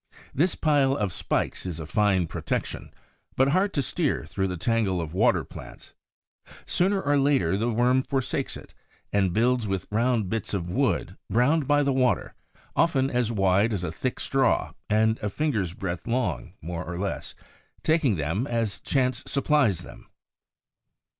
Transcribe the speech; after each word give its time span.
This 0.33 0.55
pile 0.55 0.97
of 0.97 1.13
spikes 1.13 1.63
is 1.63 1.79
a 1.79 1.85
fine 1.85 2.25
protection, 2.25 2.91
but 3.35 3.49
hard 3.49 3.71
to 3.75 3.83
steer 3.83 4.25
through 4.25 4.47
the 4.47 4.57
tangle 4.57 4.99
of 4.99 5.13
water 5.13 5.43
plants. 5.43 5.93
Sooner 6.65 6.99
or 6.99 7.19
later 7.19 7.55
the 7.55 7.69
worm 7.69 8.01
forsakes 8.01 8.57
it, 8.57 8.73
and 9.13 9.31
builds 9.31 9.67
with 9.67 9.85
round 9.91 10.27
bits 10.27 10.55
of 10.55 10.71
wood, 10.71 11.17
browned 11.29 11.67
by 11.67 11.83
the 11.83 11.93
water, 11.93 12.33
often 12.75 13.11
as 13.11 13.31
wide 13.31 13.73
as 13.73 13.83
a 13.83 13.91
thick 13.91 14.19
straw 14.19 14.71
and 14.89 15.19
a 15.19 15.29
finger's 15.29 15.75
breadth 15.75 16.07
long, 16.07 16.53
more 16.63 16.83
or 16.83 16.97
less—taking 16.97 18.15
them 18.15 18.47
as 18.47 18.79
chance 18.79 19.21
supplies 19.27 19.81
them. 19.83 20.07